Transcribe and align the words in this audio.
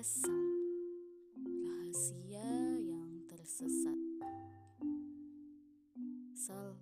Sal 0.00 0.32
Rahasia 1.36 2.48
yang 2.80 3.28
tersesat. 3.28 4.00
Sal, 6.32 6.80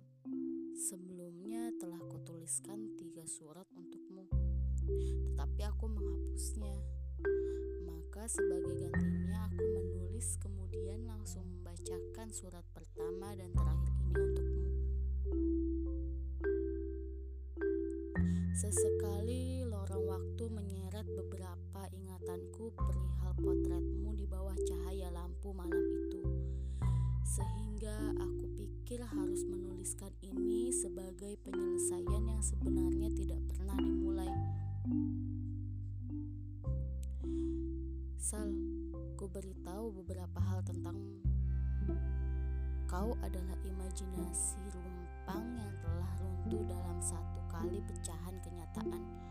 sebelumnya 0.79 1.75
telah 1.75 1.99
kutuliskan 2.07 2.95
tiga 2.95 3.27
surat 3.27 3.67
untukmu. 3.75 4.31
Tetapi 5.27 5.61
aku 5.67 5.91
menghapusnya. 5.91 6.71
Maka 7.83 8.31
sebagai 8.31 8.79
gantinya 8.79 9.43
aku 9.51 9.59
menulis 9.59 10.39
kemudian 10.39 11.03
langsung 11.03 11.43
membacakan 11.43 12.31
surat 12.31 12.63
pertama 12.71 13.35
dan 13.35 13.51
terakhir 13.51 13.91
ini 14.07 14.13
untukmu. 14.15 14.71
Sesekali 18.55 19.67
lorong 19.67 20.05
waktu 20.07 20.43
menyeret 20.47 21.07
beberapa 21.11 21.70
ingatanku 21.91 22.71
perihal 22.75 23.33
potretmu 23.35 24.15
di 24.15 24.25
bawah 24.27 24.55
cahaya 24.67 25.11
lampu 25.11 25.51
malam 25.51 25.85
itu. 26.07 26.23
Sehingga 27.27 28.15
aku 28.19 28.45
pikir 28.55 29.03
harus 29.03 29.43
menuliskan 29.47 30.11
ini 30.23 30.71
sebagai 30.71 31.39
penyelesaian 31.43 32.23
yang 32.27 32.41
sebenarnya 32.43 33.09
tidak 33.15 33.41
pernah 33.47 33.77
dimulai. 33.79 34.31
Sal, 38.19 38.51
ku 39.19 39.27
beritahu 39.27 39.91
beberapa 40.03 40.39
hal 40.39 40.63
tentangmu. 40.63 41.19
Kau 42.91 43.15
adalah 43.23 43.55
imajinasi 43.63 44.59
rumpang 44.75 45.47
yang 45.55 45.73
telah 45.79 46.11
runtuh 46.19 46.63
dalam 46.67 46.99
satu 46.99 47.39
kali 47.47 47.79
pecahan 47.87 48.35
kenyataan. 48.43 49.30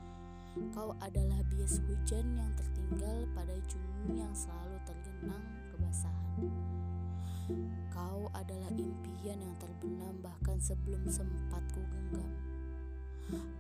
Kau 0.50 0.90
adalah 0.98 1.38
bias 1.46 1.78
hujan 1.86 2.34
yang 2.34 2.50
tertinggal 2.58 3.22
pada 3.38 3.54
Juni 3.70 4.18
yang 4.18 4.34
selalu 4.34 4.82
tergenang 4.82 5.46
kebasahan. 5.70 6.50
Kau 7.94 8.26
adalah 8.34 8.74
impian 8.74 9.38
yang 9.38 9.54
terbenam 9.62 10.18
bahkan 10.18 10.58
sebelum 10.58 11.06
sempat 11.06 11.62
ku 11.70 11.78
genggam. 11.86 12.34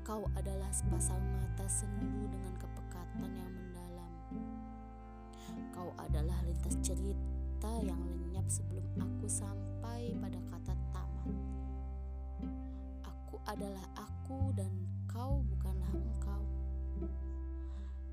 Kau 0.02 0.26
adalah 0.34 0.66
sepasang 0.74 1.22
mata 1.30 1.62
sendu 1.70 2.26
dengan 2.26 2.58
kepekatan 2.58 3.30
yang 3.38 3.50
mendalam. 3.54 4.12
Kau 5.70 5.94
adalah 5.94 6.42
lintas 6.42 6.74
cerita 6.82 7.70
yang 7.86 8.02
lenyap 8.02 8.50
sebelum 8.50 8.82
aku 8.98 9.30
sampai 9.30 10.18
pada 10.18 10.42
kata 10.50 10.74
tamat. 10.90 11.38
Aku 13.06 13.38
adalah 13.46 13.86
aku 13.94 14.50
dan 14.58 14.74
kau 15.06 15.46
bukanlah 15.46 15.94
engkau. 15.94 16.59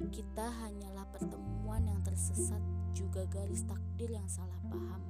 Kita 0.07 0.47
hanyalah 0.49 1.03
pertemuan 1.11 1.83
yang 1.83 1.99
tersesat, 1.99 2.63
juga 2.95 3.27
garis 3.27 3.67
takdir 3.67 4.15
yang 4.15 4.25
salah 4.25 4.57
paham. 4.71 5.03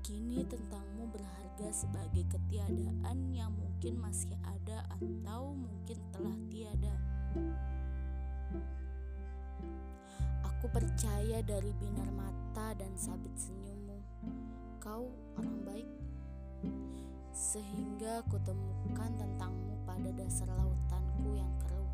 Kini 0.00 0.42
tentangmu 0.48 1.12
berharga 1.12 1.68
sebagai 1.70 2.24
ketiadaan 2.24 3.30
yang 3.36 3.52
mungkin 3.52 4.00
masih 4.00 4.32
ada 4.42 4.82
atau 4.96 5.52
mungkin 5.54 5.98
telah 6.10 6.36
tiada. 6.48 6.94
Aku 10.48 10.66
percaya 10.72 11.44
dari 11.44 11.72
binar 11.76 12.08
mata 12.16 12.72
dan 12.80 12.92
sabit 12.96 13.32
senyummu, 13.36 14.00
kau 14.80 15.12
orang 15.36 15.58
baik 15.68 15.88
sehingga 17.40 18.20
kutemukan 18.28 19.16
tentangmu 19.16 19.80
pada 19.88 20.12
dasar 20.12 20.52
lautanku 20.52 21.32
yang 21.32 21.48
keruh. 21.56 21.88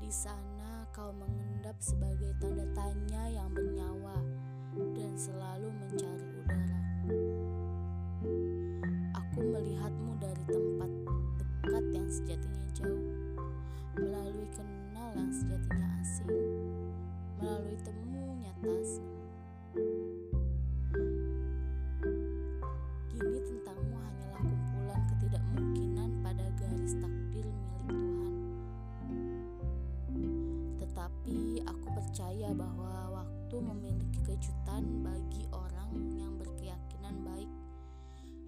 Di 0.00 0.08
sana 0.08 0.88
kau 0.96 1.12
mengendap 1.12 1.76
sebagai 1.76 2.32
tanda 2.40 2.64
tanya 2.72 3.28
yang 3.28 3.52
bernyawa 3.52 4.16
percaya 32.18 32.50
bahwa 32.50 33.22
waktu 33.22 33.56
memiliki 33.62 34.18
kejutan 34.26 35.06
bagi 35.06 35.46
orang 35.54 36.18
yang 36.18 36.34
berkeyakinan 36.34 37.14
baik 37.22 37.46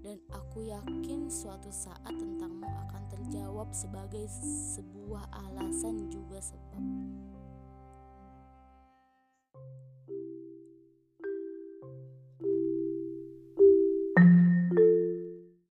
dan 0.02 0.18
aku 0.26 0.66
yakin 0.66 1.30
suatu 1.30 1.70
saat 1.70 2.10
tentangmu 2.10 2.66
akan 2.66 3.02
terjawab 3.14 3.70
sebagai 3.70 4.26
sebuah 4.74 5.22
alasan 5.46 6.10
juga 6.10 6.42
sebab. 6.42 6.82